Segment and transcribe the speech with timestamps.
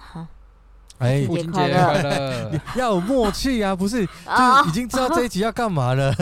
[0.00, 0.26] 哈，
[0.98, 2.60] 哎，父亲节节快乐！
[2.76, 6.14] 要有默契啊，不是，啊就已经知道这一集要干嘛了。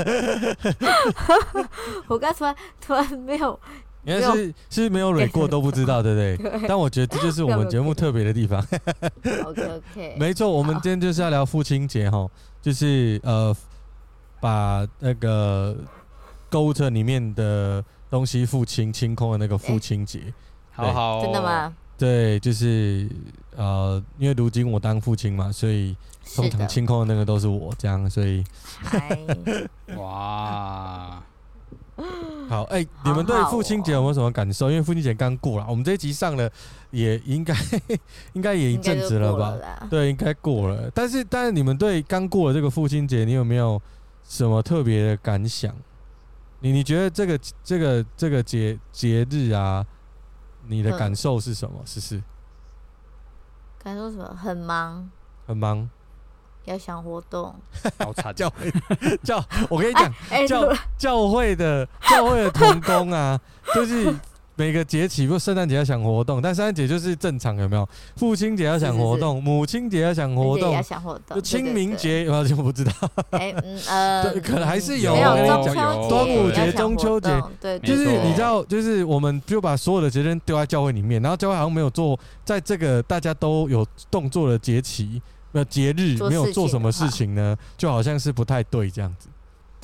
[2.08, 3.58] 我刚突然突然没有，
[4.04, 6.66] 原来是是没有蕊过都不知道，对不 对？
[6.68, 8.64] 但我觉得这就是我们节目特别的地方。
[9.44, 12.28] OK OK，没错，我们今天就是要聊父亲节哈，
[12.60, 13.54] 就是呃，
[14.40, 15.76] 把那个
[16.48, 20.32] 购物车里面的东西付清清空的那个父亲节。
[20.72, 21.42] 好好、哦，真的？
[21.42, 21.74] 吗？
[21.98, 23.08] 对，就是
[23.56, 25.96] 呃，因为如今我当父亲嘛，所以
[26.36, 28.44] 通常，清空的那个都是我这样，所以
[28.80, 29.18] 嗨，
[29.96, 31.20] 哇，
[32.48, 34.70] 好，哎、你们对父亲节有没有什么感受？
[34.70, 36.48] 因为父亲节刚过了，我们这一集上了，
[36.92, 37.52] 也应该
[38.32, 39.56] 应该也一阵子了吧？
[39.90, 40.88] 对，应该过了。
[40.94, 43.82] 但是，但是你们对刚过了这个父亲节，你有没有
[44.22, 45.74] 什么特别的感想？
[46.60, 49.84] 你你觉得这个这个这个节节日啊，
[50.68, 51.82] 你的感受是什么？
[51.86, 52.22] 是是
[53.82, 54.36] 感受什么？
[54.40, 55.08] 很忙，
[55.46, 55.88] 很忙，
[56.64, 57.54] 要想活动。
[57.98, 58.34] 好惨！
[58.34, 58.70] 教会
[59.24, 63.40] 教，我跟你讲， 哎，教教会的教会的童工啊，
[63.74, 64.14] 就是
[64.58, 67.88] 每个节气，不，圣诞节要想活动，但圣诞节就是正常，有没有？
[68.16, 71.36] 父亲节要想活动，母亲节要想活动也要，想活动。
[71.36, 72.92] 就清明，节有没有就不知道。
[73.30, 89.28] 哎，嗯呃， 可能还是有没有我跟你讲中秋端午节中秋节，对，就是你知道，就是我们就把所有的责任丢在教会里面，然后教会好像没有做，在这个大家都有动作的节期、没有节日，没有做什么事情呢，就好像是不太对这样子。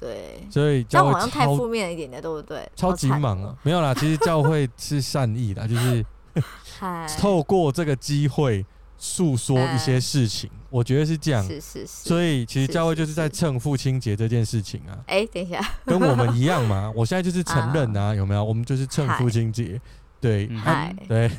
[0.04, 2.70] 对，所以教会好像太负面了一点的，对不对？
[2.76, 6.04] 超级忙啊！，没有啦，其实教会是善意的， 就是，
[7.18, 8.66] 透过这个机会
[8.98, 11.42] 诉说一些事情，我觉得是这样。
[11.42, 11.86] 是是是。
[11.86, 16.92] 所以其实教会就是是在是蹭父亲节这件事情啊，哎，等一下，跟我们一样嘛。
[16.94, 18.44] 我现在就是承认啊，有没有？
[18.44, 19.80] 我们就是蹭父亲节，
[20.20, 21.30] 对，嗯啊，对，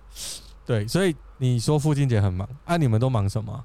[0.64, 0.88] 对。
[0.88, 2.78] 所以你说父亲节很忙啊？
[2.78, 3.62] 你们都忙什么？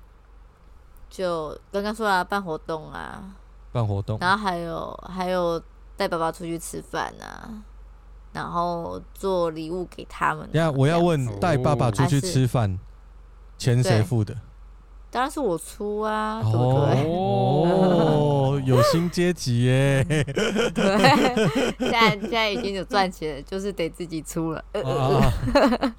[1.09, 3.35] 就刚刚说了办活动啊，
[3.71, 4.17] 办活动？
[4.19, 5.61] 然后还有还有
[5.97, 7.49] 带爸爸出去吃饭啊，
[8.33, 10.49] 然后做礼物给他们啊。
[10.53, 12.79] 等下我要问，带爸爸出去吃饭，
[13.57, 14.35] 钱谁付的？
[15.09, 17.05] 当然是我出啊，对不对？
[17.05, 20.01] 哦，有新阶级耶！
[20.07, 24.63] 对，现在现在已经有赚钱了，就是得自己出了。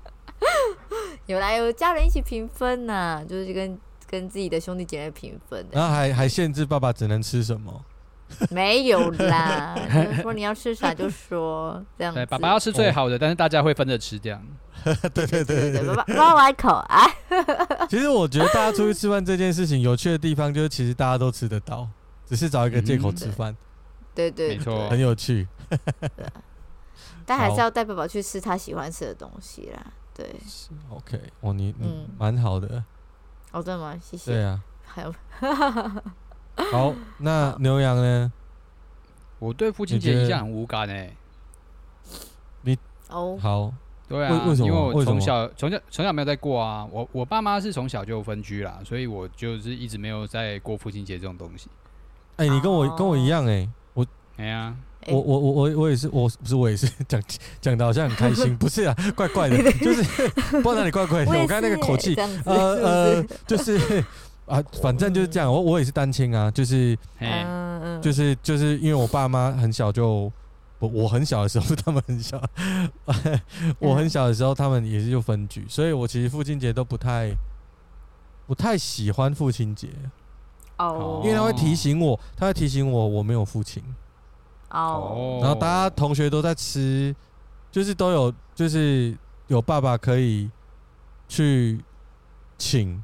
[1.26, 3.78] 有来有家人一起平分呐、就是跟
[4.12, 5.70] 跟自己的兄弟姐妹平分的。
[5.72, 7.82] 然后还还限制爸爸只能吃什么？
[8.50, 12.18] 没有啦， 就是说你要吃啥就说这样子。
[12.20, 14.42] 对，爸爸要吃最好的，但是大家会分着吃，这样。
[14.84, 17.06] 对对对对对，爸爸爸爸来口啊。
[17.88, 21.88] 其实我觉得大家出去吃饭这件事情有趣的地方，就是其实大家都吃得到，
[22.26, 23.56] 只是找一个借口吃饭，
[24.14, 25.48] 对对没错，很有趣。
[27.24, 29.92] 但还是要带爸爸去吃他喜欢吃的东西啦。
[30.14, 30.26] 对
[30.90, 32.82] ，OK，哦，你嗯嗯蛮好的，
[33.52, 33.98] 哦，真的吗？
[34.02, 34.32] 谢谢。
[34.32, 34.60] 对啊。
[34.84, 35.14] 还有，
[36.70, 38.30] 好，那牛羊呢？
[39.38, 41.16] 我对父亲节印象很无感诶。
[43.08, 43.72] 哦，好，
[44.08, 46.86] 对啊，为为什么因为我从小从小从小没有在过啊。
[46.90, 51.68] 我我爸妈是从小就分居啦，所以我就是一直没有在过父亲节这种东西。
[52.36, 54.76] 哎，你跟我哦跟我一样哎，我哎呀，哎
[55.08, 57.20] 我我我我我也是，我不是我也是讲
[57.60, 60.02] 讲的好像很开心， 不是啊，怪怪的，就是
[60.50, 61.30] 不知道哪里怪怪的。
[61.30, 62.14] 我刚才那个口气
[62.44, 64.02] 呃呃就是
[64.46, 65.52] 啊，反正就是这样。
[65.52, 70.30] 我我也是单亲啊，就是嘿，嗯嗯，就是就是因为我爸妈很小就，
[70.78, 72.42] 我我很小的时候， 他们很小，
[73.78, 77.32] 我很小的时候，他们也是就分居，所以我其实父亲节都不太
[78.46, 79.88] 不太喜欢父亲节，
[80.78, 83.82] 哦，因为他会提醒我，他会提醒我我没有父亲，
[84.72, 87.14] 哦，然后大家同学都在吃，
[87.70, 89.16] 就是都有就是
[89.48, 90.50] 有爸爸可以
[91.28, 91.78] 去
[92.58, 93.02] 请，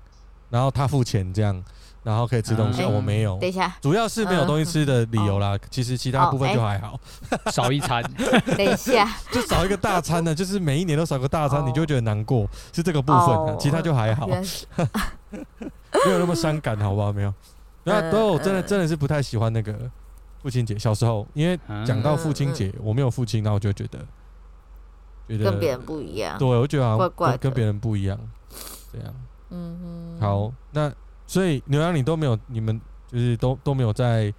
[0.50, 1.62] 然后他付钱这样，
[2.03, 2.87] 然后可以吃东西，嗯。
[2.87, 3.38] 哦我没有。
[3.38, 3.49] 等。
[3.49, 6.99] 一下，主要是没有东西吃的理由啦，其实其他部分就还好，
[7.53, 8.03] 少一餐，
[8.56, 14.26] 等一下， 就少一个大餐呢，就是每一年都少个大餐，哦你就会觉得难过，是这个部分其他就还好，
[15.29, 17.12] 没有那么伤感，好不好？
[17.12, 17.35] 没有，
[17.85, 19.75] 那嗯都我真的嗯真的是不太喜欢那个
[20.49, 23.99] 父亲节，小时候，因为讲到父亲节，我没有父亲，那我就觉得
[25.29, 26.39] 觉得跟别人不一样。
[26.39, 28.19] 对，我觉得好像怪怪的跟跟别人不一样。
[28.91, 29.15] 这样。
[29.50, 30.91] 嗯哼，好，那
[31.27, 34.33] 所以牛羊你都没有，你们就是都都没有在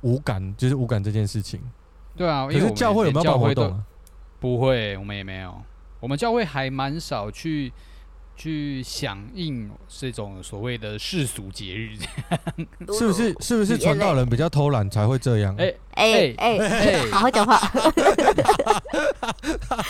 [0.00, 1.60] 无感，就是无感这件事情。
[2.16, 3.84] 对啊，可是教会有没有办活动啊？
[4.40, 5.54] 不会，我们也没有。
[6.00, 7.70] 我们教会还蛮少去
[8.36, 11.96] 去响应这种所谓的世俗节日，
[12.92, 13.34] 是不是？
[13.40, 15.54] 是不是传道人比较偷懒才会这样？
[15.56, 17.56] 哎哎哎哎，好好讲话。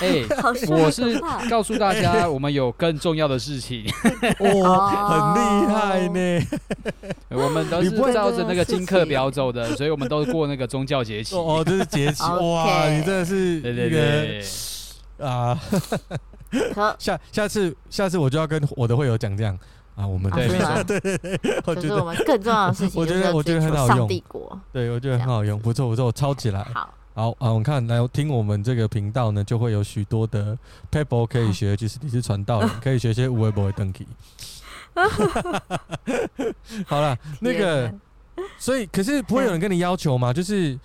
[0.01, 0.25] 哎，
[0.69, 1.19] 我是
[1.49, 3.85] 告诉大家，我们有更重要的事情。
[4.41, 6.47] 哇， 很厉害呢！
[7.31, 11.35] 我们都是照着那个金课表走的，所以我们都过那个宗教节气。
[11.35, 12.89] 哦，这是节气哇！
[12.91, 14.45] 你真的是对对对。
[15.19, 15.59] 啊，
[16.99, 19.59] 下下次下次我就要跟我的会友讲这样。
[19.97, 24.09] 啊，我们对对对对，我觉得我们更重要的事情，我觉得我觉得很好用，
[24.73, 26.65] 对我觉得很好用，不错不错，我抄起来。
[26.75, 30.59] 好，好啊，我看来听我们这个频道呢，就会有许多的
[30.91, 34.05] people 可以学， 就是你是传道人， 可以学些无为不为登记。
[36.87, 37.95] 好了，那个，
[38.59, 40.33] 所以可是不会有人跟你要求吗？
[40.33, 40.77] 就是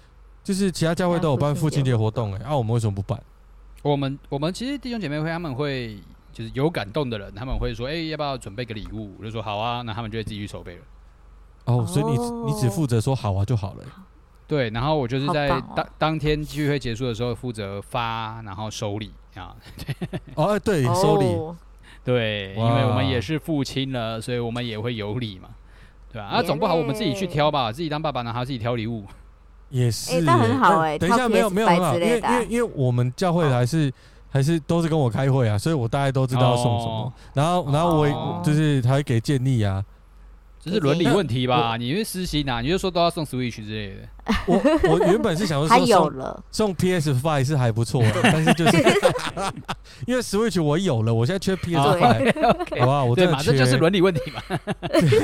[0.44, 3.20] 就是其他教会都有办父亲节活动，哎，啊，我们为什么不办？
[3.81, 5.98] 我们我们其实弟兄姐妹会，他们会
[6.34, 10.81] 就是有感动的人，他们会说：“哎、欸，要不要准备个礼物？”我就说：“好啊。”那他们就会自己去筹备了。
[11.66, 13.84] 哦，所以你你只负责说好啊就好了。
[14.48, 19.56] 对，然后我就是在当当天聚会结束的时候负责发，然后收礼啊。
[20.36, 21.38] 哦，对，收礼。
[22.04, 25.50] 对，因为我们也是父亲了，所以我们也会有礼嘛，
[26.12, 26.28] 对吧？
[26.28, 29.06] 啊，总不好我们自己去挑吧，自己当爸爸，然后自己挑礼物。
[29.69, 30.98] 也是，那很好哎。
[30.98, 33.92] 等一下，没有没有很好，因为因为因为我们教会还是
[34.30, 37.13] 还是都是跟我开会啊，所以我大概都知道送什么。
[37.33, 39.83] 然后然后我就是他会给建议啊，
[40.62, 41.77] 这是伦理问题吧？
[41.77, 42.62] 你因为私心啊？
[42.62, 44.10] 你就说都要送 Switch 之类的。
[44.45, 46.13] 我我原本是想说送
[46.51, 48.77] 送 PS Five 是还不错的，但是就是
[50.06, 53.04] 因为 Switch 我有了，我现在缺 PS Five，好吧？
[53.04, 54.42] 我对嘛，这就是伦理问题嘛。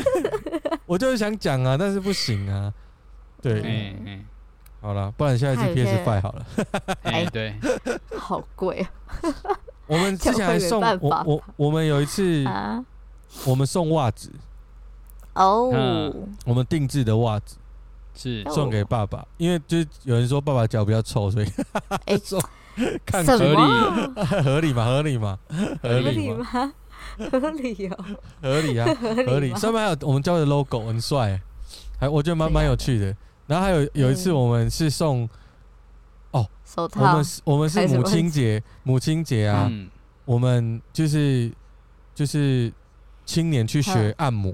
[0.87, 2.73] 我就是想讲啊，但是不行啊，
[3.41, 3.95] 对。
[4.85, 6.45] 好了，不然下一次 PS Five 好了。
[7.01, 7.55] 哎，对，
[8.15, 8.89] 好贵啊！
[9.87, 12.45] 我们之前还送我我我们有一次，
[13.47, 14.31] 我们送袜子。
[15.33, 16.13] 哦，
[16.45, 17.57] 我们定制的袜子。
[18.13, 18.43] 是。
[18.51, 21.51] 送给爸爸，因为就是有人说爸爸脚比较臭，所以
[22.05, 22.15] 哎，
[23.05, 23.55] 看 合理
[24.43, 25.39] 合理嘛，合理嘛，
[25.81, 26.73] 合理吗？
[27.31, 28.05] 合理哦，
[28.41, 28.87] 合理啊，
[29.25, 29.55] 合理。
[29.55, 31.41] 上面还有我们教的 logo，很帅，
[31.99, 33.15] 还我觉得蛮蛮有趣的。
[33.47, 35.29] 然后还有有一次，我们是送
[36.31, 37.01] 哦，手套。
[37.01, 39.71] 我们是我们是母亲节，母亲节啊，
[40.25, 41.51] 我们就是
[42.15, 42.73] 就是
[43.25, 44.51] 青年去学按摩，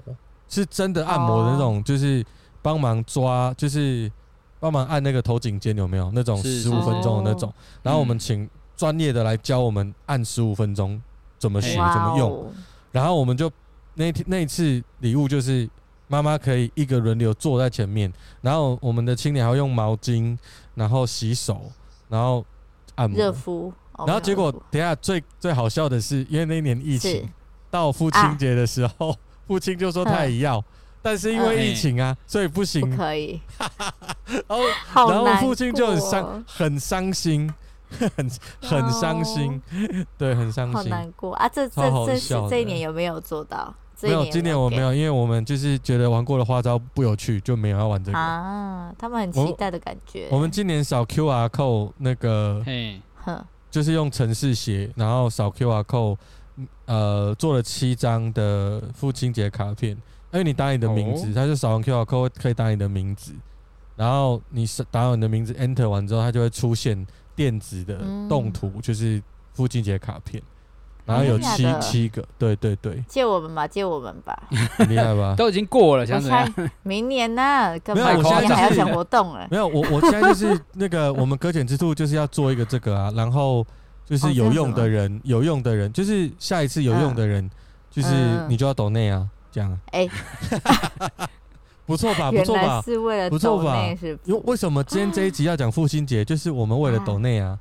[0.49, 2.25] 是真的按摩的那种，就是
[2.61, 4.11] 帮忙抓，就是
[4.59, 6.11] 帮忙按那个头颈肩，有没有？
[6.13, 7.53] 那种十五分钟的那种？
[7.81, 11.01] 然后我们请专业的来教我们按十五分钟
[11.39, 12.51] 怎么学怎么用，
[12.91, 13.49] 然后我们就
[13.93, 15.69] 那天那一次礼物就是。
[16.11, 18.11] 妈妈可以一个轮流坐在前面，
[18.41, 20.37] 然后我们的青年还要用毛巾，
[20.75, 21.71] 然后洗手，
[22.09, 22.45] 然后
[22.95, 23.17] 按摩。
[23.17, 27.29] 热敷，然后结果等下最最好笑的是，因为那一年疫情，
[27.69, 29.15] 到父亲节的时候，
[29.47, 30.61] 父亲就说他也要，
[31.01, 33.39] 但是因为疫情啊，所以不行，不可以。
[34.49, 34.59] 然
[34.93, 37.49] 后然后父亲就很伤很伤心，
[37.87, 38.29] 很
[38.59, 39.61] 很伤心，
[40.17, 41.33] 对，很伤心，好难过。
[41.35, 41.47] 啊！
[41.47, 43.73] 这这这是这一年有没有做到？
[44.01, 48.93] 没有，今年我没有，因为我们就是觉得玩过的花招不有趣，就没有要玩这个啊。
[48.97, 50.27] 他们很期待的感觉。
[50.31, 52.63] 我们今年扫 QR code 那个，
[53.69, 56.17] 就是用城市写，然后扫 QR code，
[56.85, 59.91] 呃，做了七张的父亲节卡片。
[60.33, 63.33] 因为你打你的名字，他就扫完 QR code 可以打你的名字，
[63.97, 67.97] 然后你打完你的名字 Enter 完之后，它就会出现电子的
[68.29, 69.21] 动图，就是
[69.53, 70.41] 父亲节卡片。
[71.11, 74.43] 然后有七七个，对对对，借我们吧，借我们吧，
[74.77, 75.35] 很厉害吧？
[75.37, 76.53] 都已经过了，想怎样？
[76.83, 77.77] 明年呢？
[77.87, 79.47] 没有，我现在还要想活动了。
[79.51, 83.65] 没有，我我现在就是那个我们搁浅之兔就是要做一个这个啊，然后
[84.05, 87.49] 就是有用的人，有用的人，就是下一次有用的人，
[87.89, 88.07] 就是
[88.47, 89.77] 你就要抖内啊，这样。
[89.91, 90.07] 哎，
[91.85, 92.31] 不错吧？
[92.31, 92.81] 不错吧？
[92.85, 93.75] 是为了不错吧？
[94.23, 96.23] 因为为什么今天这一集要讲父亲节？
[96.23, 97.57] 就是我们为了抖内啊。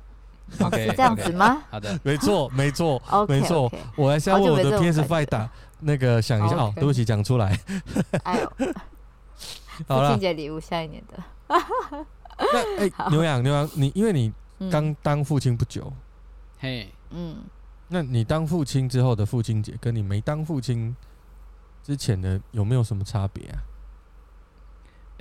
[0.59, 1.63] OK，是这样子吗？
[1.69, 3.71] 好的，没错，没错， 没错。
[3.95, 7.57] 我还是要为我的 PS Five 打那个想一下哦，对不起，讲出来。
[8.23, 8.51] 哎呦，
[9.87, 11.23] 好了，父亲节礼物下一年的。
[12.53, 14.31] 那哎，牛羊牛羊，你因为你
[14.69, 15.91] 刚当父亲不久，
[16.59, 17.37] 嘿，嗯，
[17.87, 20.95] 那你当父亲之后的父亲节，跟你没当父亲
[21.83, 23.57] 之前的有没有什么差别啊？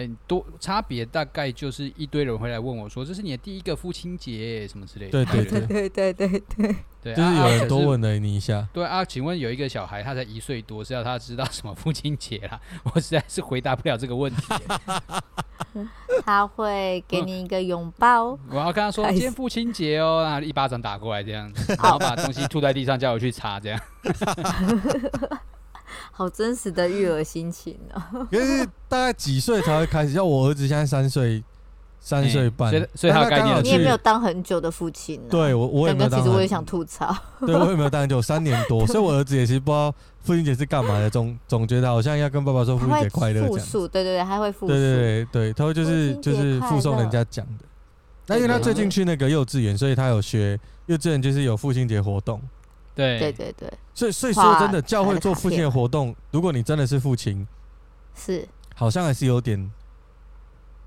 [0.03, 8.67] 嗯，多差别大概就是一堆人会来问我说：“这是你的第一个父亲节什么之类的。”对 对对对对对对，就是有人多啊问了你一下。
[8.73, 12.59] 对啊，请问有一个小孩，他才一岁多，是要他知道什么父亲节啦？
[12.95, 14.43] 我实在是回答不了这个问题。
[16.25, 18.39] 他会给你一个拥抱。
[18.49, 23.79] 我要跟他说：“今天父亲节哦。”然后一巴掌打过来，这样子，然后把东西吐在地上，叫我去擦，这样。
[26.21, 28.03] 好真实的育儿心情哦。
[28.31, 30.13] 可是大概几岁才会开始？
[30.13, 31.43] 像我儿子现在三岁，
[31.99, 35.19] 三岁半，所以所以他有概念你也没有当很久的父亲。
[35.31, 36.21] 对我，我也没有当。
[36.21, 37.17] 其实我也想吐槽。
[37.47, 43.67] 对我也没有当很久，三年多， 所以我儿子也其实不知道父亲节是干嘛的，总总觉得好像要跟爸爸说父亲节快乐这样。
[43.71, 44.75] 对对对，他会复述。
[44.75, 47.65] 对对对对，他会就是就是附送人家讲的。
[48.27, 52.39] 那因为他最近去那个幼稚园，所以他有学幼稚园就是有父亲节活动。
[53.01, 53.19] 对。
[53.19, 57.47] 对对对，所以所以说真的，教会做父亲的活动，如果你真的是父亲，
[58.15, 58.47] 是。
[58.75, 59.71] 好像还是有点，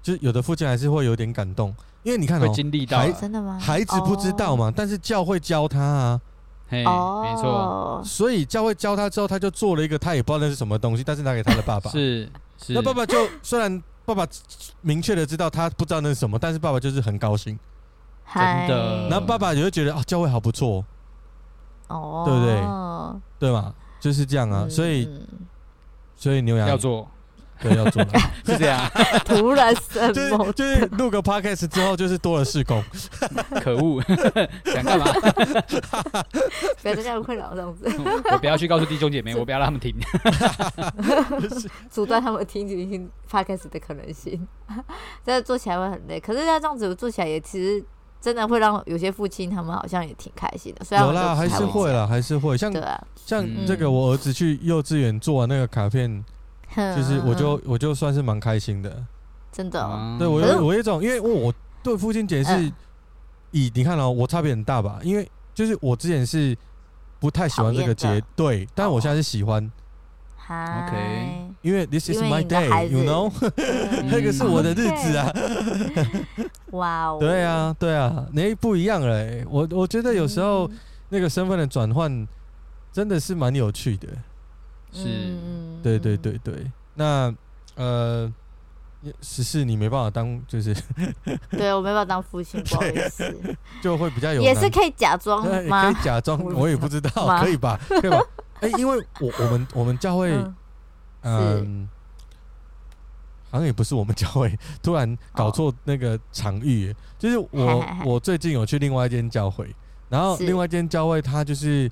[0.02, 3.60] 就是有的父亲还是会有点感动，因为你看哦，经历到真的吗？
[3.62, 6.22] 孩子不知道嘛，但是教会教他啊，
[6.86, 12.28] 哦，没错，所以教会教他之后，他就做了一个他也不知道那是什么东西，但是拿给他的爸爸， 是
[12.58, 14.28] 是，那爸爸就虽然爸爸
[14.82, 17.60] 明确的知道他不知道那是什么，但是爸爸就是很高兴，
[18.34, 20.84] 真的，然后爸爸也会觉得啊，教会好不错。
[21.88, 23.50] 哦，对不对？
[23.50, 24.68] 对嘛，就是这样啊。
[24.70, 25.08] 所以，
[26.16, 27.08] 所以牛羊要做，
[27.62, 28.04] 对，要做，
[28.46, 28.90] 是这样。
[29.26, 30.52] 突然什么？
[30.54, 32.84] 就是录个 podcast 之后，就是多了事工。
[33.62, 34.02] 可恶，
[34.66, 35.06] 想干嘛？
[36.82, 37.86] 不要这样困扰这样子。
[38.32, 39.96] 我不要去告诉弟兄姐妹，我不要让他们听，
[41.90, 44.48] 阻断他们听听 podcast 的可能性。
[45.26, 47.84] 这做起来会很累，可是他这样子做起来也其实。
[48.24, 52.56] 真的会让有些父亲他们好像也挺开心的，虽然有啦，还是会啦，还是会。
[52.58, 52.72] 像
[53.18, 56.24] 像这个我儿子去幼稚园做完那个卡片，
[56.96, 59.06] 就是我就我就算是蛮开心的，
[59.52, 60.18] 真的。
[60.18, 61.54] 对我有我有一种，因为我
[61.84, 62.72] 对父亲节是
[63.52, 66.58] 以你看哦，我差别很大吧，因为就是我之前是
[67.20, 69.70] 不太喜欢这个节，对，但我现在是喜欢。
[70.48, 73.32] OK，因为 This is my day，you know，
[74.12, 75.32] 那个是我的日子啊。
[76.72, 77.18] 哇哦！
[77.20, 79.26] 对啊，对啊，那不一样了。
[79.50, 80.70] 我我觉得有时候
[81.10, 82.28] 那个身份的转换
[82.92, 84.08] 真的是蛮有趣的。
[84.92, 85.36] 是，
[85.82, 86.72] 对对对对。
[86.96, 87.34] 那
[87.76, 88.32] 呃，
[89.22, 90.76] 十四你没办法当，就是
[91.52, 93.34] 对我没办法当父亲，不好意思，
[93.82, 95.92] 就会比较有也是可以假装吗？
[95.92, 97.80] 可以假装，我也不知道，可以吧？
[97.88, 98.20] 可以吧？
[98.62, 100.32] 哎，因为我我们我们教会，
[101.22, 101.90] 嗯，
[103.50, 106.96] 好像也不是我们教会，突然搞错那个场域。
[107.20, 109.74] 就是我我最近有去另外一间教会，
[110.10, 111.90] 然后另外一间教会他就是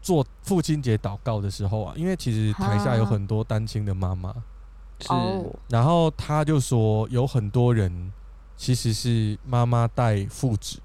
[0.00, 4.34] 做父亲节祷告的时候啊，因为其实台下有很多单亲的妈妈，
[5.00, 5.08] 是，
[5.68, 8.12] 然后他就说有很多人
[8.56, 10.78] 其实是妈妈带父子，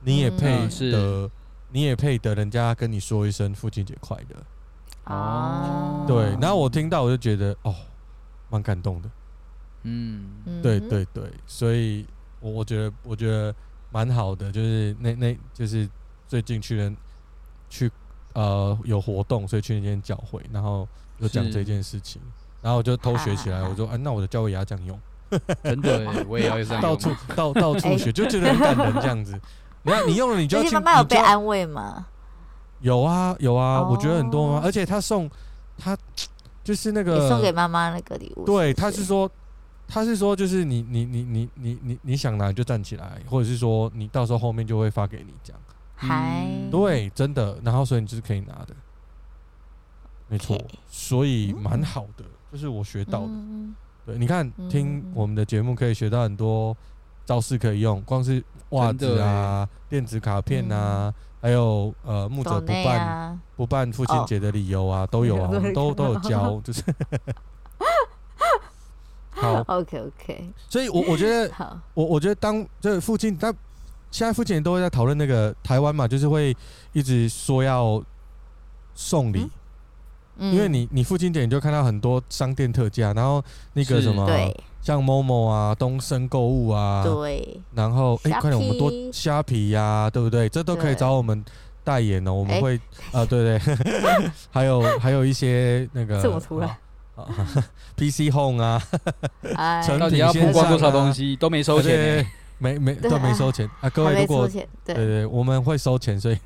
[0.00, 1.30] 你也配的。
[1.72, 5.12] 你也配得人家跟你说一声父亲节快乐。
[5.12, 7.74] 哦，对，然后我听到我就觉得哦，
[8.48, 9.10] 蛮感动的，
[9.82, 10.30] 嗯，
[10.62, 12.06] 对对对，所以
[12.38, 13.52] 我我觉得我觉得
[13.90, 15.88] 蛮好的，就是那那就是
[16.28, 16.96] 最近去人
[17.68, 17.90] 去
[18.34, 20.86] 呃有活动，所以去那间教会，然后
[21.20, 22.22] 就讲这件事情，
[22.60, 25.00] 然后我就偷学起来，我说啊，那我的教会也要这样用，
[25.64, 29.40] 真的，我也要这样， 到处到到处学，就觉得很感人这样子。
[29.84, 30.74] 你看，你用了你就要去。
[30.74, 32.06] 妈妈有被安慰吗？
[32.80, 34.60] 有啊，有啊，我觉得很多啊。
[34.64, 35.30] 而且他送
[35.76, 35.96] 他
[36.62, 38.44] 就是那个送给妈妈那个礼物。
[38.44, 39.30] 对，他是说，
[39.88, 45.60] 他是说，就是你你你你你你你想拿就站起来，或者是说你到时候后面就会发给你这样。
[45.96, 47.58] 还对，真的。
[47.64, 48.74] 然后所以你就是可以拿的，
[50.28, 50.56] 没错。
[50.88, 53.32] 所以蛮好的，就是我学到的。
[54.06, 56.76] 对，你看听我们的节目可以学到很多。
[57.24, 66.82] 招式可以用，光是袜子啊、电子卡片啊，还有呃，木者不办不办父亲节的理由啊，都有啊， 我们都都有教，就是。
[69.34, 70.50] 好，OK OK。
[70.68, 71.50] 所以，我我觉得，
[71.94, 73.52] 我我觉得当这父亲，他
[74.10, 76.56] 现在父亲都会在讨论那个台湾嘛，就是会
[76.92, 78.00] 一直说要
[78.94, 79.50] 送礼，
[80.38, 84.26] 因为你你父亲节你就看到很多商店特价，然后那个什么。
[84.82, 90.48] 像 Momo 啊，东升购物啊，对，然后哎，快点，我们多虾皮呀，对不对？
[90.48, 91.42] 这都可以找我们
[91.84, 92.34] 代言哦。
[92.34, 92.78] 我们会
[93.12, 93.76] 啊，对对，
[94.50, 96.68] 还有还有一些那个，这么突然
[97.14, 97.24] 啊
[97.96, 98.82] ，PC Home 啊，
[100.00, 102.26] 到底要曝光多少东西都没收钱，
[102.58, 103.88] 没没都没收钱啊。
[103.90, 104.48] 各位如果
[104.84, 106.36] 对对，我们会收钱，所以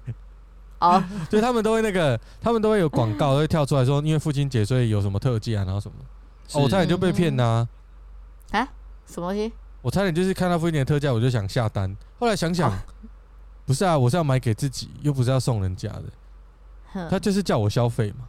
[0.79, 5.95] 哦，所以他们都会那个，他们都会有广告会跳出来说，因为父亲节，所以有什么特价，然后什么。
[6.53, 7.67] 哦，我差点就被骗啦、
[8.53, 8.69] 啊！
[9.07, 9.53] 什么东西？
[9.83, 11.97] 我差点就是看到父亲节特价，我就想下单。
[12.19, 12.75] 后来想想，哦、
[13.65, 16.05] 不是啊，我是要买给自己，又不是要送人家的。
[16.93, 18.25] 哼他就是叫我消费嘛，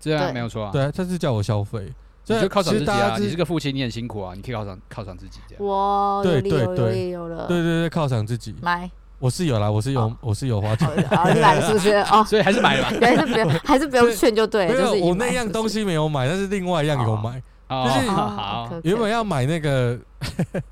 [0.00, 0.70] 这样对没有错啊。
[0.72, 1.92] 对啊，他是叫我消费，
[2.26, 3.16] 你就犒赏自己啊！
[3.18, 5.66] 你是个父亲，你很辛苦啊，你可以犒赏犒赏自己这样。
[5.66, 8.54] 哇，对对对有有了，对对对，犒赏自己。
[8.62, 10.88] 买，我是有啦，我是有，哦我是有花钱。
[11.10, 11.92] 买了是不是？
[12.12, 12.96] 哦，所以还是买了吧。
[13.04, 17.42] 还是不用，还是不用劝就对了，没有，就是已经我那样是不是东西没有买，但是另外一样有买。
[17.68, 18.80] 哦就是好。
[18.84, 19.98] 原本要买那个，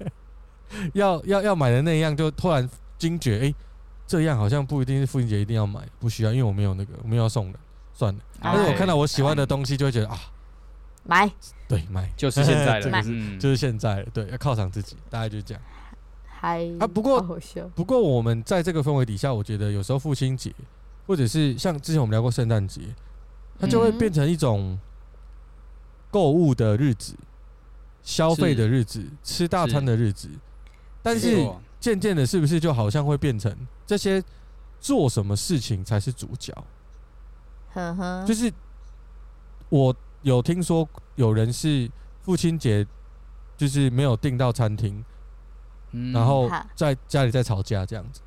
[0.94, 3.54] 要要要买的那样，就突然惊觉，哎、
[4.06, 7.58] 这样好像不一定是父亲节一定要买，不需要，因为我没有那个，我没有要送的，
[7.92, 8.20] 算了。
[8.40, 10.18] 但是我看到我喜欢的东西，就会觉得啊，
[11.04, 11.30] 买，
[11.68, 12.10] 对，买。
[12.16, 13.38] 就是现在这个了，是嗯。
[13.40, 15.62] 就是现在了，对，要犒赏自己，大概就是这样。
[16.26, 17.22] 还啊不过
[17.74, 20.52] 不过我们在这个氛围底下，我觉得有时候父亲节，
[21.06, 22.82] 或者是像之前我们聊过圣诞节，
[23.58, 23.98] 它就会嗯。
[23.98, 24.78] 变成一种
[26.14, 27.16] 购物的日子、
[28.00, 30.28] 消费的日子、吃大餐的日子，
[31.02, 31.44] 但是
[31.80, 33.52] 渐渐的，是不是就好像会变成
[33.84, 34.22] 这些
[34.78, 36.54] 做什么事情才是主角？
[37.72, 38.52] 呵呵，就是
[39.70, 39.92] 我
[40.22, 41.90] 有听说有人是
[42.22, 42.86] 父亲节
[43.56, 45.04] 就是没有订到餐厅，
[45.90, 46.12] 嗯。
[46.12, 48.20] 然后在家里在吵架这样子。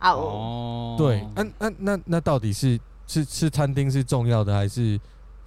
[0.00, 4.98] 哦，对，那那那那到底是是吃餐厅是重要的，还是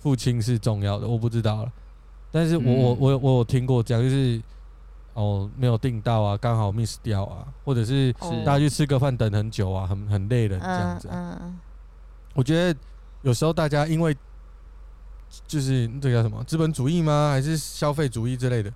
[0.03, 1.07] 父亲是重要的？
[1.07, 1.71] 我不知道了。
[2.29, 4.41] 但是我、嗯我我有我有听过这样，就是
[5.13, 11.59] 哦没有订到啊，刚好 miss 掉啊，或者是哦大家去吃个饭等很久啊，很很累的这样嗯子啊、嗯，
[12.33, 12.77] 我觉得
[13.21, 14.13] 有时候大家因为
[15.47, 17.29] 就是这个叫什么资本主义吗？
[17.31, 18.73] 还是消费主义之类的？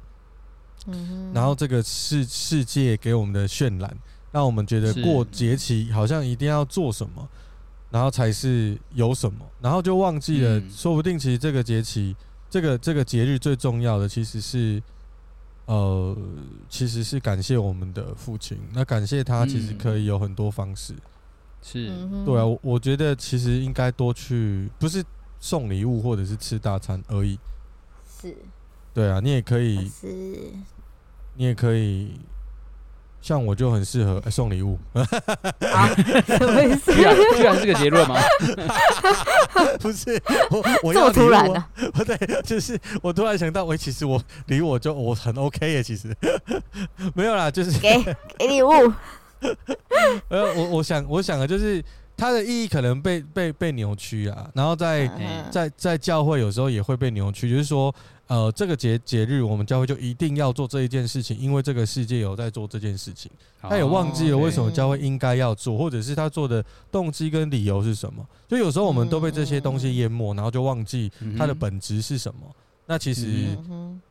[0.86, 3.98] 嗯然后这个世世界给我们的渲染，
[4.32, 7.28] 让我们觉得过节期好像一定要做什么，
[7.90, 12.16] 然后才是有什么，然后就忘记了，嗯说不定其实这个节气，
[12.50, 14.82] 这个这个节日最重要的其实是，
[15.66, 16.16] 呃，
[16.70, 18.58] 其实是感谢我们的父亲。
[18.74, 20.94] 那感谢他其实可以有很多方式。
[21.62, 21.88] 是
[22.26, 25.04] 对啊，我我觉得其实应该多去，不是
[25.40, 27.40] 送礼物或者是吃大餐而已。
[28.22, 28.36] 是
[28.94, 30.08] 对啊，你也可以，是，
[31.36, 32.20] 你也可以。
[33.22, 35.88] 像我就很适合、欸送礼物，啊，
[36.28, 36.94] 什么意思？
[36.94, 38.16] 居然居然是个结论吗？
[39.80, 41.70] 不是我我这要么突然的啊？
[41.94, 46.16] 不对，就是我突然想到，喂，其实我礼物我就我很 OK 耶，其实
[47.16, 48.02] 没有啦，就是给
[48.38, 48.70] 给礼物，
[50.30, 51.84] 呃，我我想我想的就是
[52.18, 55.46] 它的意义可能被被被扭曲啊，然后在嗯。
[55.50, 57.94] 在在教会有时候也会被扭曲，就是说，
[58.28, 68.26] 呃，这个节节日我们教会就一定要做这一件事情，因为这个世界有在做这件事情，他也忘记了为什么教会应该要做，或者是他做的动机跟理由是什么。
[68.48, 72.42] 就有时候我们都被这些东西淹没，然后就忘记它的本质是什么。
[72.86, 73.48] 那其实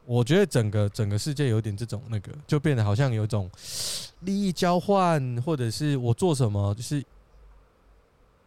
[0.05, 3.51] 我觉得整个整个世界有点这种那个，就变得好像有一种
[4.21, 7.03] 利益交换，或者是我做什么就是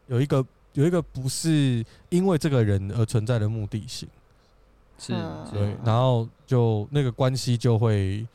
[0.09, 4.09] 有一个有一个不是因为这个人而存在的目的性。
[4.97, 5.47] 是嗯。
[5.53, 8.27] 对，然后就那个关系就会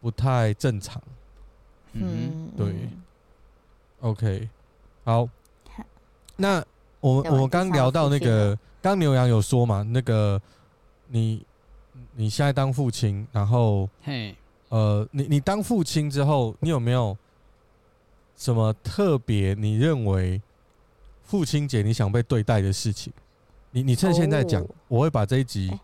[0.00, 1.02] 不太正常。
[1.98, 3.02] 嗯对嗯
[4.00, 4.46] OK，
[5.02, 5.26] 好，
[6.36, 6.62] 那
[7.00, 10.40] 我们我们刚聊到那个，刚牛羊有说嘛，那个
[11.08, 11.42] 你
[12.14, 14.36] 你现在当父亲，然后嘿，
[14.68, 17.16] 呃，你你当父亲之后，你有没有
[18.36, 20.40] 什么特别你认为
[21.26, 23.12] 父亲节你想被对待的事情？
[23.72, 25.80] 你你趁现在讲，哦我会把这一集哎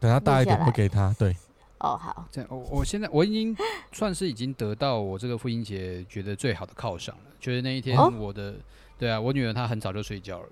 [0.00, 1.14] 等他大一点录下来会给他。
[1.18, 1.36] 对，
[1.78, 3.54] 哦好，这样我我现在我已经
[3.92, 8.54] 算是已经得到我这个父亲节觉得最好的犒赏了，就是那一天哦我的。
[9.02, 10.46] 对啊，我女儿她很早就睡觉了，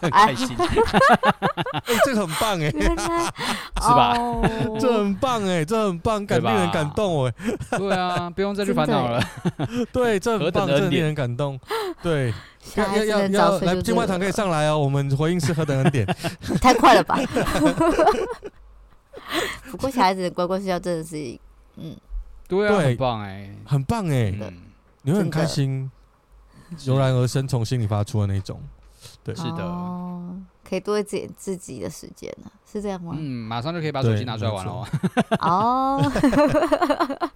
[0.00, 0.56] 很 哎开心。
[0.56, 7.34] 哎，这个很棒哎，是吧哦这很棒哎，这很棒，感 令人感动哎。
[7.76, 9.22] 对啊，不用再去烦恼了。
[9.92, 11.60] 对，这很棒，这令人感动。
[12.02, 14.78] 对，小孩子要要要要来，金外堂可以上来哦。
[14.78, 16.06] 我们回应是何等恩典。
[16.62, 17.18] 太快了吧？
[19.70, 21.38] 不过小孩子乖乖睡觉真的是，
[21.76, 21.94] 嗯，
[22.48, 23.50] 对啊，很棒哎。
[23.66, 24.54] 很棒哎，嗯，
[25.02, 25.90] 你会很开心，
[26.84, 28.60] 油然而生从心里发出的那种。
[29.22, 29.62] 对，是的。
[29.64, 33.14] 哦，可以多一点自己的时间呢，是这样吗？
[33.16, 34.86] 嗯，马上就可以把手机拿出来玩了哦。
[35.40, 37.30] 哦，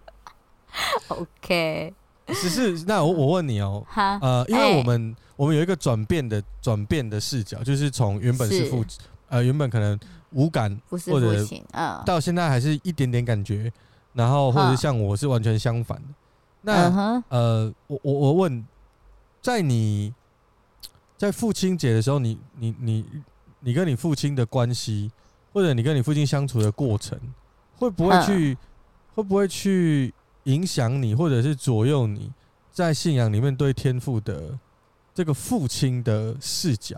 [1.09, 1.92] OK，
[2.29, 4.77] 只是那我我问你哦，哈，呃，因为哎。
[4.79, 8.71] 我们我们有一个转变的转变的视角，就是从原本是是。
[8.71, 8.85] 父
[9.29, 9.99] 呃原本可能
[10.33, 11.42] 无感不是或者
[12.05, 13.73] 到现在还是一点点感觉，
[14.12, 16.05] 然后或者是像我是完全相反的。
[16.61, 18.64] 那嗯，呃，我我我问，
[19.42, 20.14] 在你
[21.18, 23.05] 在父亲节的时候，你你你
[23.59, 25.11] 你跟你父亲的关系
[25.52, 27.18] 或者你跟你父亲相处的过程，
[27.76, 28.57] 会不会去，
[29.16, 32.33] 会不会去影响你，或者是左右你
[32.70, 34.59] 在信仰里面对天父的
[35.12, 36.96] 这个父亲的视角？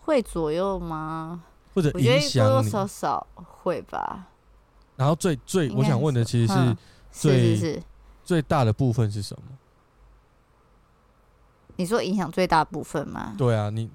[0.00, 1.44] 会左右吗？
[1.74, 4.26] 或者影响多多少少会吧。
[4.96, 6.76] 然后最最我想问的其实是
[7.12, 7.82] 最
[8.24, 9.57] 最大的部分是什么？
[11.78, 13.34] 你说影响最大部分吗？
[13.38, 13.90] 对啊，你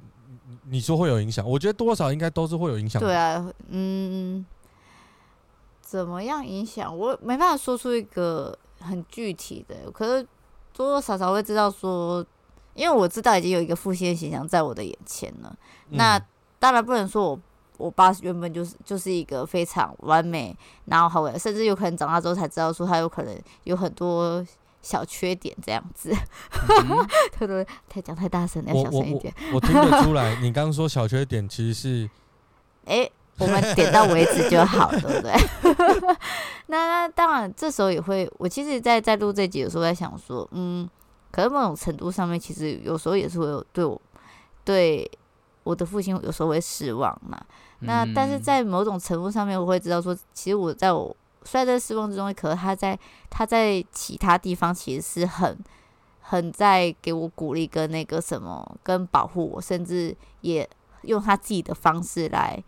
[0.69, 2.99] 你说会有影响，我觉得多少应该都是会有影响。
[2.99, 4.45] 对啊，嗯，
[5.81, 6.97] 怎么样影响？
[6.97, 10.23] 我没办法说出一个很具体的，可是
[10.73, 12.25] 多多少少会知道说。
[12.75, 15.55] 因为我知道已经有一个负性形象在我的眼前了，
[15.91, 16.19] 嗯、那
[16.57, 17.39] 当然不能说我
[17.77, 24.43] 我爸原本就是就是一个非常完美，然后好，甚至有可能长大之后才知道说他有可能有很多
[24.83, 26.13] 小缺点这样子，
[27.39, 29.33] 对对、嗯，太讲太大声了，要小声一点。
[29.51, 32.09] 我听得出 来，你刚刚说小缺点其实是，
[32.85, 35.33] 哎、欸，我们点到为止就好，对不对？
[36.67, 40.87] 那那当然，这时候也会，我其实在，在在录这集的时候在想说，嗯。
[41.31, 43.99] 可能某种程度上面，其实有时候也是会有对我
[44.63, 45.09] 对
[45.63, 47.43] 我的父亲有时候会失望嘛。
[47.79, 52.97] 嗯、那但是在某种程度上面，我会知道说，其实我在我虽然在失望之中，可是他在
[53.29, 55.57] 他在其他地方其实是很
[56.21, 60.67] 很在给我鼓励跟那个什么跟保护我，甚至也
[61.03, 62.63] 用他自己的方式来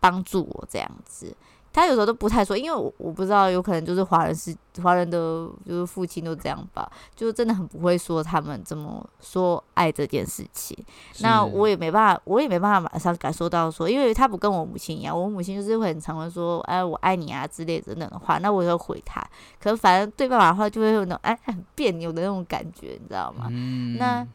[0.00, 1.36] 帮助我这样子。
[1.72, 5.18] 他有时候都不太说，因为我我不知道，有可能就是华人是华人的，
[5.66, 10.76] 就是父亲都这样吧，就真的很不会说他们怎么说爱这件事情。
[11.20, 19.24] 那我也没办法，我也没办法马上感受到说，因为他不跟我母亲一样，我母亲就是会很常的说，哎，我爱你啊之类的那种话，那我就回他。
[19.58, 23.46] 可是反正对爸爸的话，就会有那种哎很别扭的那种感觉，你知道吗？
[23.50, 24.26] 嗯、那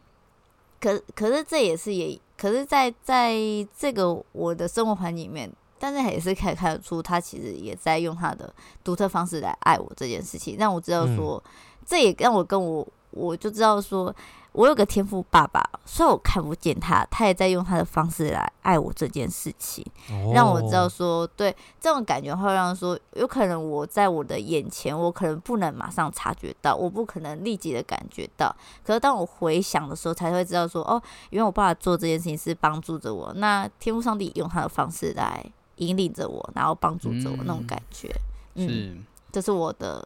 [0.82, 3.36] 可可是这也是也，可是在在
[3.78, 5.52] 这个我的生活环境里面。
[5.80, 11.52] 但是也是可以看得出，他其实也在用他的独特方式来爱我这件事情，让我知道说，嗯、
[11.86, 14.14] 这也让我跟我，我就知道说，
[14.54, 35.46] 我有个天赋爸爸，虽然我看不见他，他也在用他的方式来爱我这件事情，哦、让我知道说，对这种感觉会让说，有可能我在我的眼前，我可能不能马上察觉到，我不可能立即的感觉到，可是当我回想的时候，才会知道说，哦，因为我爸爸做这件事情是帮助着我，那天赋上帝用他的方式来。
[35.78, 38.14] 引领着我，然后帮助着我、嗯、那种感觉，
[38.56, 38.98] 嗯，是
[39.32, 40.06] 这是我的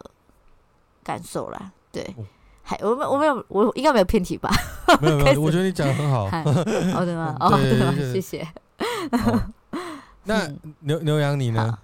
[1.04, 1.72] 感受啦。
[1.92, 2.24] 对，哦、
[2.64, 4.50] 还我没我没有我应该没有偏题吧？
[5.02, 6.30] 没有没有，我觉得你讲的很好。
[6.94, 7.36] 好的吗？
[7.40, 7.94] 哦，对吗？
[8.14, 8.48] 谢谢。
[9.12, 9.54] 哦、
[10.24, 11.78] 那牛牛羊你呢？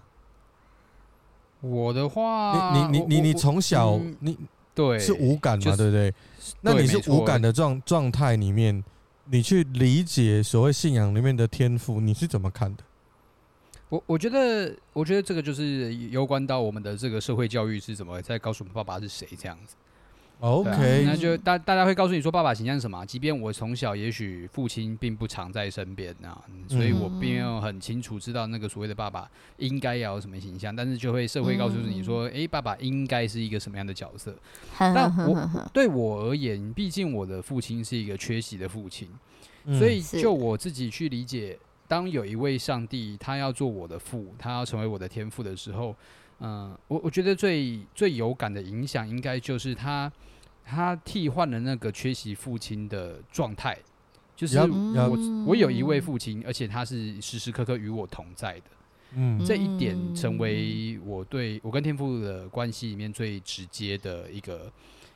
[1.61, 4.37] 我的话，你你你你你从小、嗯、你
[4.75, 5.75] 对是无感嘛？
[5.75, 6.13] 对不对？
[6.61, 8.83] 那你是无感的状状态里面，
[9.25, 12.83] 你去理解所谓信仰里面的天赋，你是怎么看的？
[13.89, 19.75] 我我觉得，我觉得这个就是攸关到我们的这个社会教育是怎么在告诉我们爸爸是谁这样子。
[20.39, 23.03] OK，、啊、那就大大家会告诉你说爸爸形象是什么？
[23.05, 34.35] 即便我从小也许父亲并不常在身边啊，所以我并没有很清楚知道那个所谓的爸爸应该要有什么形象，但是就会社会告诉你说，诶、欸，爸爸应该是一个什么样的角色？
[34.77, 39.09] 但我对我而言，毕竟我的父亲是一个缺席的父亲，
[39.79, 41.57] 所以就我自己去理解。
[41.87, 45.95] 当有一位上帝，他要做我的父，他要成为我的天父的时候，
[46.39, 50.11] 嗯、呃，我我觉得最最有感的影响，应该就是他
[50.65, 53.77] 他替换了那个缺席父亲的状态，
[54.35, 58.63] 就是我我有一位父亲，而且他是时时刻刻与我同在的，
[59.15, 64.71] 嗯，这一点成为我对我跟天父的关系里面最直接的一个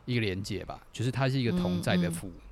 [0.06, 2.28] 一个连接吧，就是他是一个同在的父。
[2.28, 2.51] 嗯嗯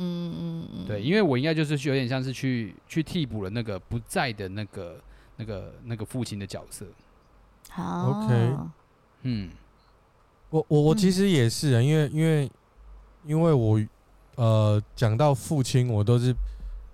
[0.00, 5.00] 嗯嗯，对，因为我应该就是有点像是去去替补了那个不在的那个
[5.36, 6.86] 那个那个父亲的角色。
[7.68, 8.56] 好，OK，
[9.22, 9.50] 嗯，
[10.50, 12.50] 我我我其实也是啊，因为因为
[13.26, 13.80] 因为我
[14.36, 16.34] 呃讲到父亲，我都是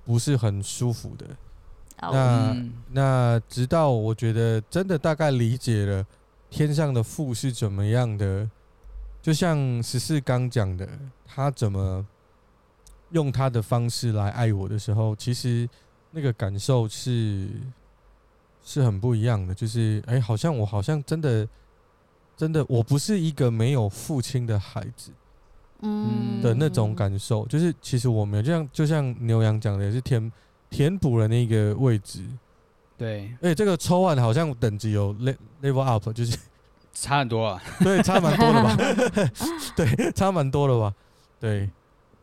[0.05, 1.27] 不是很舒服的。
[2.01, 6.05] 那、嗯、那直到我觉得真的大概理解了
[6.51, 8.51] 天上的父是怎么样的，
[9.23, 10.88] 就像十四刚讲的，
[11.27, 12.07] 他怎么。
[13.14, 15.68] 用他的方式来爱我的时候，其实
[16.11, 17.48] 那个感受是
[18.64, 19.55] 是很不一样的。
[19.55, 21.48] 就是，哎、欸，好像我好像真的
[22.37, 25.12] 真的，我不是一个没有父亲的孩子，
[25.83, 27.46] 嗯的那种感受。
[27.46, 30.33] 就是，其实我没有，就像就像牛羊讲的，也是填
[30.68, 32.20] 填补了那个位置。
[32.98, 35.14] 对，而且这个抽完好像等级有
[35.62, 36.37] level up，就是
[36.92, 37.62] 差很多啊。
[37.79, 38.77] 对，差蛮多的吧？
[39.77, 40.92] 对，差蛮多的吧？
[41.38, 41.70] 对。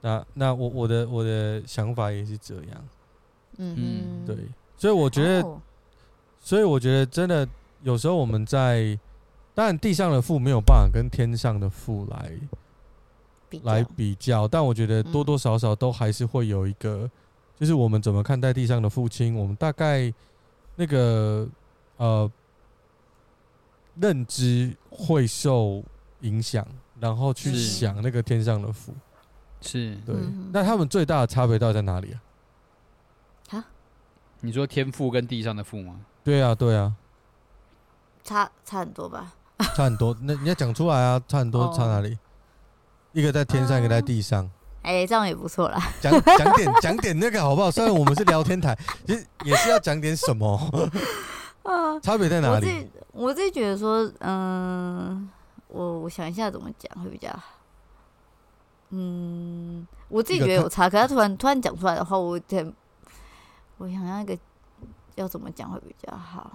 [0.01, 2.87] 那那我我的我的想法也是这样，
[3.57, 3.75] 嗯。
[3.75, 4.35] 哼，对，
[4.77, 5.61] 所以我觉得，哦。
[6.39, 7.47] 所以我觉得真的
[7.83, 8.97] 有时候我们在，
[9.53, 12.31] 当然地上的父没有办法跟天上的父来
[13.47, 17.07] 比来比较，但我觉得多多少少都还是会有一个，
[17.59, 20.11] 就是我们怎么看待地上的父亲，我们大概
[20.75, 21.47] 那个
[21.97, 22.31] 呃
[23.99, 25.83] 认知会受
[26.21, 26.65] 影响，
[26.99, 28.91] 然后去想那个天上的父。
[29.61, 33.63] 是对嗯，那他们最大的差别到底在哪里啊？
[34.43, 35.99] 你说天赋跟地上的父吗？
[36.23, 36.93] 对啊，对啊，
[38.23, 39.33] 差差很多吧？
[39.75, 40.17] 差很多。
[40.21, 42.17] 那你要讲出来啊，差很多，哦差哪里？
[43.11, 44.49] 一个在天上，一个在地上。
[44.81, 45.79] 哎、这样也不错啦。
[46.01, 47.69] 讲讲点讲点那个好不好？
[47.69, 50.57] 虽然我们是聊天台， 其实也是要讲点什么。
[51.61, 52.65] 啊， 差别在哪里？
[52.65, 55.29] 我自己我自己觉得说，嗯，
[55.67, 57.60] 我我想一下怎么讲会比较好。
[58.91, 62.73] 嗯，我自己觉得有差，可是他突然突然讲出来的话，我有点，
[63.77, 64.37] 我想要一个
[65.15, 66.51] 要怎么讲会比较好。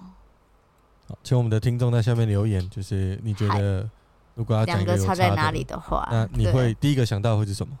[1.07, 3.89] 好请我们的听众在下面留言，就是你觉得
[4.35, 7.77] 如果要讲个有差在的哪里的话，那你会第一个想到会是什么？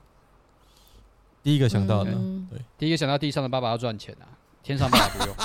[1.43, 4.25] 第一个想到的，嗯对，第一个想到地上的爸爸要赚钱啊，
[4.63, 5.35] 天上爸爸不用。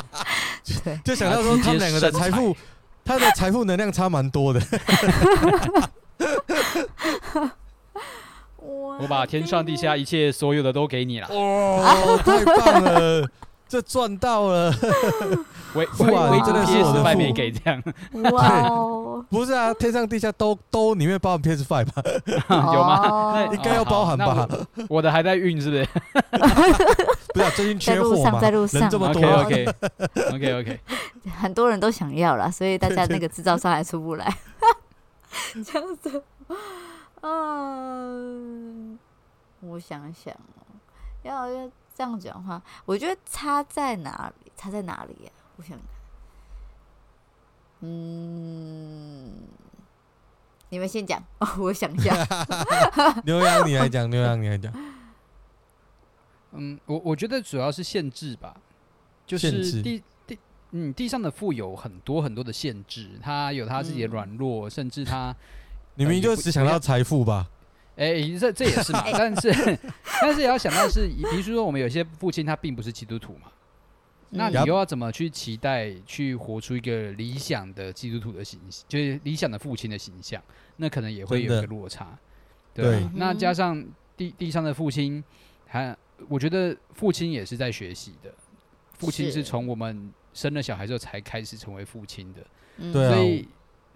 [0.82, 2.56] 对，就想到说他们两个的财富，
[3.04, 4.60] 他的财富能量差蛮多的。
[9.12, 13.28] 把天上地下一切所有的都给你了，哇，太棒了，
[13.68, 14.72] 这赚到了！
[15.76, 17.82] 唯哇唯唯你真的是我的 PS 外父面给这样，
[18.32, 22.02] 哇哦，不是啊，天上地下都都里面包含 PS Five 吧？
[22.72, 23.46] 有吗？
[23.52, 24.48] 应该要包含吧？
[24.88, 25.86] 我我的还在运是不是
[27.34, 30.80] 不是啊，最近在路上，缺货嘛，在路上，人这么多？OK OK OK OK，
[31.38, 34.34] 很多人都想要了，所以大家那个制造商还出不来，
[35.70, 36.22] 这样子。
[37.24, 38.98] 嗯，
[39.62, 40.66] 我想想哦，
[41.22, 44.52] 要要这样讲的话，我觉得差在哪里？
[44.56, 45.86] 差在哪里呀、我想想，
[47.80, 49.32] 嗯，
[50.68, 52.14] 你们先讲，哦， 我想一下。
[53.24, 54.72] 牛羊你来讲，牛羊你来讲，
[56.52, 58.56] 嗯，我我觉得主要是限制吧，
[59.26, 60.38] 就限制是地地
[60.72, 65.34] 嗯地上的富有很多很多的限制，他有他自己的软弱，甚至他
[65.94, 67.48] 你明明就只想到财富吧？
[67.94, 69.78] 哎、这这也是嘛，但是
[70.20, 73.52] 但是也要想到是，比如说我们有些父亲他并不是基督徒嘛，
[74.30, 80.42] 那你嗯又要怎么去期待去活出一个理想的基督徒的形象，就是理想的父亲的形象，
[80.76, 82.18] 那可能也会有一个落差。
[82.74, 83.84] 对那加上
[84.16, 85.22] 地地上的父亲，
[85.66, 85.94] 还
[86.28, 88.32] 我觉得父亲也是在学习的，
[88.94, 89.44] 父亲是是。
[89.44, 92.40] 从我们生了小孩之后才开始成为父亲的，
[92.78, 92.90] 嗯。
[92.90, 93.46] 对啊所以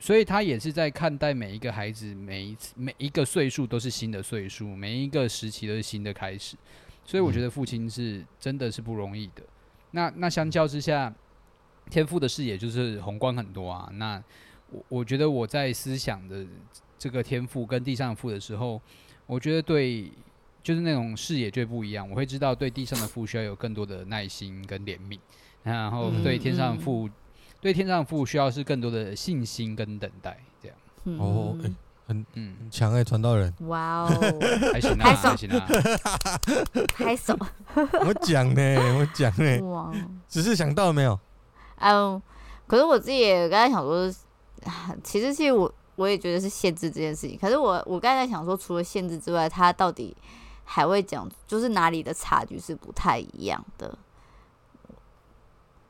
[0.06, 6.56] 所以他也是在看待每一个孩子，每一次每一个岁数都是新的岁数，每一个时期都是新的开始，
[7.04, 9.42] 所以我觉得父亲是真的是不容易的。
[9.90, 11.12] 那那相较之下，
[11.90, 13.90] 天赋的视野就是宏观很多啊。
[13.94, 14.22] 那
[14.70, 16.46] 我我觉得我在思想的
[16.96, 18.80] 这个天赋跟地上的父的时候，
[19.26, 20.08] 我觉得对
[20.62, 22.08] 就是那种视野就不一样。
[22.08, 25.18] 我会知道对地上的父需要有更多的耐心跟怜悯，
[25.64, 27.10] 然后对天上的父。
[27.66, 30.78] 对天上的父需要是更多的信心跟等待，这样。
[31.02, 31.70] 嗯哦，哎，
[32.06, 34.08] 很嗯，很强哎，传道人，哇哦，
[34.72, 35.66] 还行啊，还行啊。
[36.94, 37.36] 拍手，
[38.06, 39.92] 我讲呢，我讲呢，哇，
[40.28, 41.18] 只是想到了没有？
[41.80, 42.22] 嗯，
[42.68, 44.08] 可是我自己也刚才想说，
[45.02, 47.36] 其实其实我我也觉得是限制这件事情。
[47.36, 50.16] 可是我我刚才在想说，除了限制之外，他到底
[50.62, 53.98] 还会讲，就是哪里的差距是不太一样的。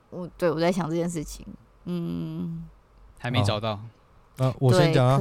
[0.09, 1.45] 我对我在想这件事情，
[1.87, 2.65] 嗯，
[3.19, 3.81] 还没找到。
[4.37, 5.21] 啊，我先讲啊。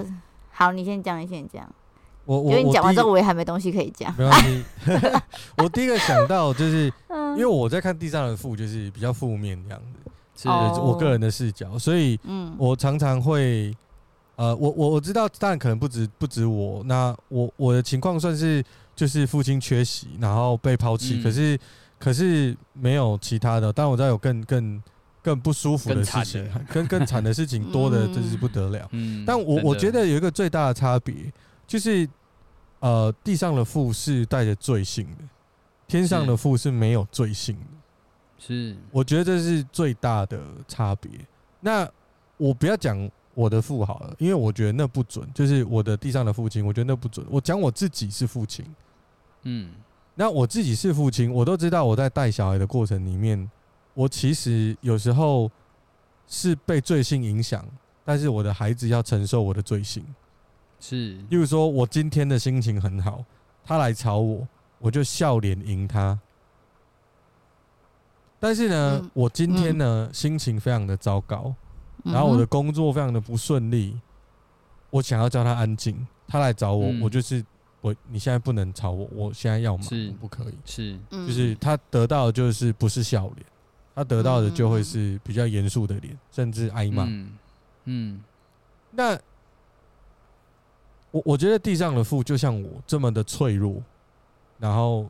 [0.51, 1.67] 好，你先讲，你先讲，
[2.25, 4.13] 我我因为你讲完之后，我我也还没东西可以讲。
[4.17, 4.63] 没关系。
[5.57, 7.25] 我第一个想到就是，嗯。
[7.35, 9.81] 因为我在看地上的父，就是比较负面这样
[10.35, 10.49] 子，是。
[10.79, 13.75] 我个人的视角，所以嗯，我常常会，
[14.37, 18.63] 呃，我我我知道，当然可能不止不止我，那我我的情况算是
[18.95, 21.23] 就是父亲缺席，然后被抛弃，嗯。
[21.23, 21.59] 可是
[21.99, 24.81] 可是没有其他的，但我知道有更更
[25.25, 28.87] 更不舒服的事情跟， 更更惨的事情多的真是不得了。
[28.91, 31.15] 嗯但我我觉得有一个最大的差别，
[31.65, 32.07] 就是
[32.79, 35.23] 呃，地上的父是带着罪性的，
[35.87, 37.65] 天上的父是没有罪性的。
[38.37, 41.09] 是我觉得这是最大的差别。
[41.59, 41.89] 那
[42.37, 45.27] 我不要讲我的父好了，因为我觉得那不准。
[45.33, 47.25] 就是我的地上的父亲，我觉得那不准。
[47.31, 48.63] 我讲我自己是父亲，
[49.41, 49.71] 嗯
[50.13, 53.49] 那我自己是父亲，我都知道我在带小孩的过程里面，
[53.95, 55.49] 我其实有时候
[56.27, 57.65] 是被罪性影响，
[58.03, 60.05] 但是我的孩子要承受我的罪性。
[60.79, 61.13] 是。
[61.29, 63.25] 例如说，我今天的心情很好，
[63.63, 66.19] 他来吵我，我就笑脸迎他。
[68.37, 71.55] 但是呢，嗯我今天呢、心情非常的糟糕，
[72.03, 73.99] 然后我的工作非常的不顺利，
[74.91, 77.01] 我想要叫他安静，他来找我，嗯。
[77.01, 77.43] 我就是
[77.81, 79.87] 我，你现在不能吵我，我现在要忙，
[80.19, 80.53] 不可以。
[80.65, 81.25] 是，嗯。
[81.25, 83.45] 就是他得到的就是不是笑脸，
[83.95, 87.05] 他得到的就会是比较严肃的脸，甚至挨骂。
[87.05, 87.31] 嗯
[87.85, 88.23] 嗯
[88.91, 89.17] 那
[91.11, 93.81] 我我觉得地上的父就像我这么的脆弱，
[94.59, 95.09] 然后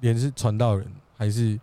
[0.00, 1.58] 连是传道人，还是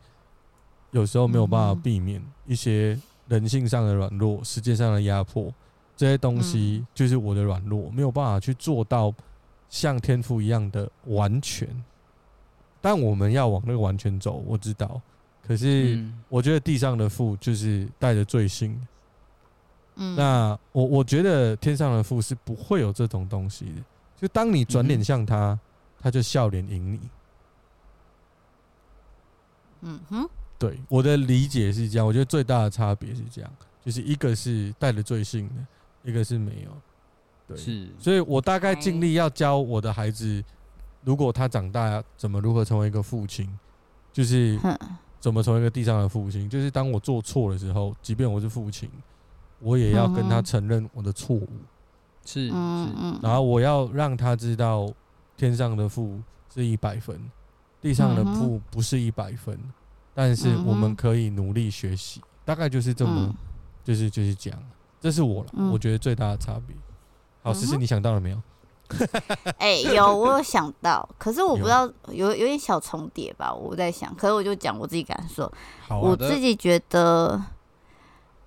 [0.92, 5.54] 有时候没有办法避免一些人性上的软弱、世界上的压迫，
[5.96, 9.14] 这些东西就是我的软弱，没有办法去做到
[9.70, 11.68] 像天父一样的完全。
[12.82, 15.00] 但我们要往那个完全走，我知道。
[15.46, 16.14] 可是嗯。
[16.30, 18.74] 我觉得地上的父就是带着罪性。
[18.80, 18.88] 的。
[19.96, 20.16] 嗯。
[20.16, 23.82] 那我我觉得天上的父是不会有这种东西的，
[24.18, 25.60] 就当你转脸向他，
[26.00, 27.00] 他就笑脸迎你。
[29.84, 33.52] 嗯哼，对，我的理解是这样，我觉得最大的差别是这样，
[33.84, 36.72] 就是一个是带着罪性的，一个是没有。
[37.48, 40.44] 对，是，所以我大概尽力要教我的孩子，
[41.04, 43.50] 如果他长大怎么如何成为一个父亲，
[44.14, 44.78] 就是哼
[45.22, 48.90] 怎么成为一个地上的父亲，就是当我做错的时候，即便我是父亲，
[49.60, 51.48] 我也要跟他承认我的错误。
[52.26, 52.54] 是是，
[53.22, 54.92] 然后我要让他知道，
[55.38, 56.20] 天上的父
[56.54, 57.18] 是一百分，
[57.80, 59.58] 地上的嗯父不是一百分，
[60.14, 63.36] 但是我们可以努力学习，大概就是这么，嗯。
[63.84, 64.60] 就是就是这样，
[65.00, 65.72] 这是我了，嗯。
[65.72, 66.76] 我觉得最大的差别。
[67.42, 68.42] 好，思思，你想到了没有？
[69.58, 75.52] 哎、 有我有想到，可是我不知道有有点小重叠吧，我在想，可是我就讲我自己感受，
[75.90, 77.42] 我自己觉得，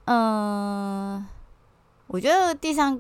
[0.07, 1.27] 嗯、
[2.07, 2.99] 我觉得地上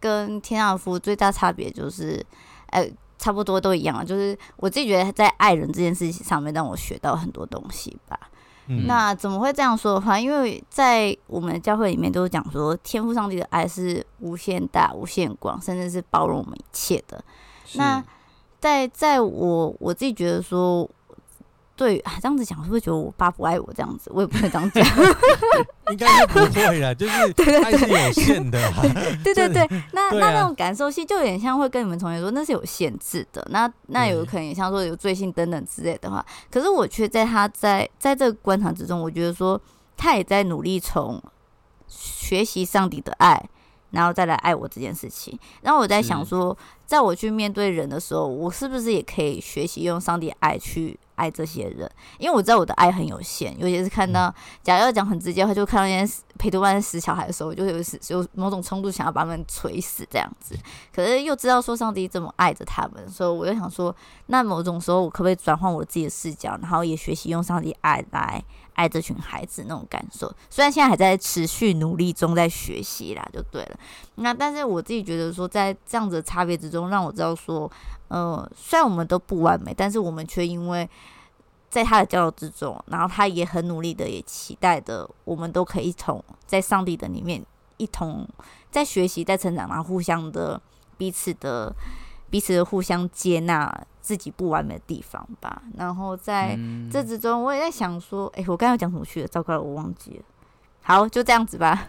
[0.00, 2.24] 跟天上的父最大差别就是，
[2.66, 8.18] 哎、差不多都一样啊，就是我自己觉得在爱人这件事情上面让我学到很多东西吧。
[8.66, 10.18] 嗯那怎么会这样说的话？
[10.18, 17.22] 因为在我们的教会里面都是讲说，天赋上帝的爱是无限大、无限广，甚至是包容我们一切的。
[17.74, 18.02] 那
[18.60, 20.88] 在在我我自己觉得说，
[21.76, 24.10] 对啊，这样子讲是不是觉得我爸不爱我这样子？
[24.14, 24.86] 我也不能这样讲。
[25.90, 27.12] 应该是不会啦，就是
[27.62, 28.82] 爱是有限的 啦。
[29.24, 33.46] 对对对，那那那种感受性就有点像会跟你们同学说，那是有限制的。
[33.50, 39.60] 那那有可能也像说有罪性等等之类的话，可是我却在他在在这个观察之中，我觉得说
[39.96, 41.22] 他也在努力从
[41.88, 43.48] 学习上帝的爱。
[43.90, 51.90] 然后再来爱我这件事情，然后我在想说，在我去面对人的时候，我是不是也可以学习用上帝的爱去爱这些人？
[52.18, 57.76] 因为我知道我的爱很有限，尤其是看到，假如要讲很直接的话，就看到那些陪读班死小孩的时候，就有
[58.08, 60.56] 有某种冲动想要把他们锤死这样子。
[60.94, 63.94] 可是又知道说上帝这么爱着他们，所以我就想说，
[64.26, 68.42] 那某种时候我可不可以转换我自己的视角，然后也学习用上帝爱来
[68.74, 70.32] 爱这群孩子那种感受？
[70.50, 73.78] 虽然现在还在持续努力中，在学习啦，就对了。
[74.16, 77.70] 那但是我自己觉得说，在这样子的差别之中，让我知道说，
[78.08, 80.88] 呃，虽然我们都不完美，但是我们却因为
[81.70, 87.44] 在他的教导之中，然后他也很努力的，也期待的，我们都可以一同在上帝的里面
[87.76, 88.28] 一同
[88.70, 90.60] 在学习、在成长，然后互相的
[90.96, 91.74] 彼此的
[92.30, 95.62] 彼此的互相接纳自己不完美的地方吧。
[95.78, 99.28] 然后在嗯这之中，我也在想说，哎、我刚才讲什么去了？
[99.28, 100.22] 糟糕了，我忘记了。
[100.82, 101.88] 好，就这样子吧。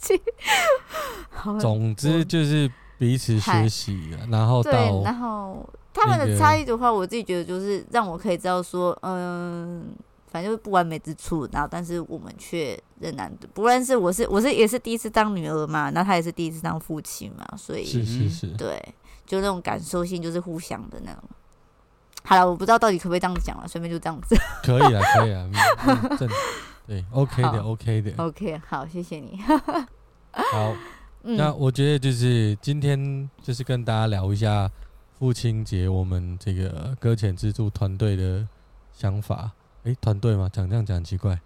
[1.28, 4.72] 好了总之就是彼此学习啊，然后对，
[5.04, 9.92] 然后他们的差异的话，我自己觉得就是让我可以知道说，嗯，
[10.26, 18.82] 反正就是不完美之处，然后但是我们却仍然，不论是我是我是也是第一次当女儿嘛，那他也是第一次当父亲嘛，所以是是是，对，
[19.30, 21.22] 就那种感受性就是互相的那种。
[22.24, 24.34] 好了，我不知道到底可不可以这样子讲了，顺便就这样子。
[24.64, 25.48] 可以啊，可以啊，
[26.18, 26.28] 正
[26.84, 29.40] 对，OK 的，OK 的，OK，好，谢谢你。
[30.32, 30.74] 好。
[31.22, 34.68] 嗯，那我觉得就是今天就是跟大家聊一下
[35.18, 38.48] 父亲节我们这个搁浅之助团队的
[38.94, 39.50] 想法。
[39.84, 40.48] 诶，团队吗？
[40.50, 41.38] 讲这样讲很奇怪。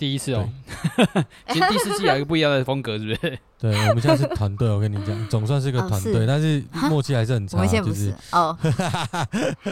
[0.00, 0.48] 第一次哦，
[1.52, 3.38] 其实第四季有一个不一样的风格，是不是？
[3.60, 8.14] 对，我们现在是团队，我跟你讲，总算是个哦团队，是但是默契还是很差，我们现在不就是是。
[8.32, 8.56] 哦。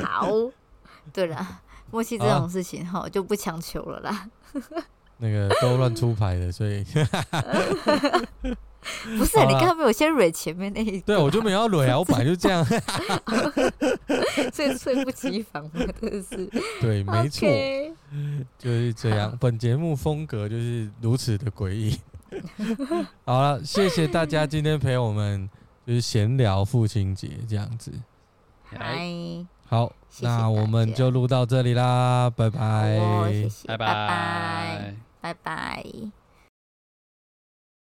[0.04, 0.28] 好，
[1.14, 4.28] 对了，默契这种事情哈就不强求了啦。
[5.16, 6.84] 那个都乱出牌的，所以
[9.18, 12.64] 不是、你刚刚没有先蕊前面那一对我就没有要蕊啊，我本来就这样，
[14.52, 16.50] 所以 猝不及防嘛，真的是。
[16.80, 17.48] 对，没错
[18.58, 19.36] 就是这样。
[19.40, 21.98] 本节目风格就是如此的诡异。
[23.24, 25.48] 好了，谢谢大家今天陪我们
[25.86, 27.92] 就是闲聊父亲节这样子。
[28.70, 28.98] 嗨，
[29.66, 32.96] 好，谢谢那我们就录到这里啦，拜拜。
[32.98, 34.94] 哦谢谢，拜拜拜，拜。
[35.20, 36.17] 拜拜。